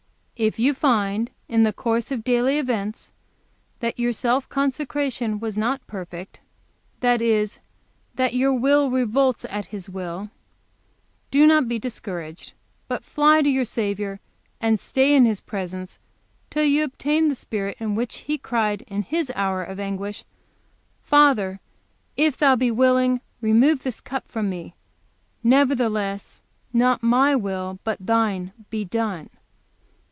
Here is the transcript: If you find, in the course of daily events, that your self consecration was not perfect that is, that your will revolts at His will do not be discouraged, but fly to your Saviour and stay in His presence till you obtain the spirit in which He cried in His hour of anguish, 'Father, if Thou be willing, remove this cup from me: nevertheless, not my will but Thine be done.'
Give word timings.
If 0.37 0.57
you 0.57 0.73
find, 0.73 1.29
in 1.47 1.61
the 1.61 1.71
course 1.71 2.09
of 2.11 2.23
daily 2.23 2.57
events, 2.57 3.11
that 3.79 3.99
your 3.99 4.11
self 4.11 4.49
consecration 4.49 5.39
was 5.39 5.55
not 5.55 5.85
perfect 5.85 6.39
that 7.01 7.21
is, 7.21 7.59
that 8.15 8.33
your 8.33 8.51
will 8.51 8.89
revolts 8.89 9.45
at 9.51 9.65
His 9.65 9.87
will 9.87 10.31
do 11.29 11.45
not 11.45 11.67
be 11.67 11.77
discouraged, 11.77 12.53
but 12.87 13.03
fly 13.03 13.43
to 13.43 13.49
your 13.51 13.65
Saviour 13.65 14.19
and 14.59 14.79
stay 14.79 15.13
in 15.13 15.25
His 15.25 15.41
presence 15.41 15.99
till 16.49 16.65
you 16.65 16.83
obtain 16.85 17.27
the 17.29 17.35
spirit 17.35 17.77
in 17.79 17.93
which 17.93 18.21
He 18.21 18.39
cried 18.39 18.81
in 18.87 19.03
His 19.03 19.31
hour 19.35 19.63
of 19.63 19.79
anguish, 19.79 20.25
'Father, 21.03 21.59
if 22.17 22.35
Thou 22.35 22.55
be 22.55 22.71
willing, 22.71 23.21
remove 23.41 23.83
this 23.83 24.01
cup 24.01 24.27
from 24.27 24.49
me: 24.49 24.73
nevertheless, 25.43 26.41
not 26.73 27.03
my 27.03 27.35
will 27.35 27.77
but 27.83 27.99
Thine 28.03 28.53
be 28.71 28.83
done.' 28.83 29.29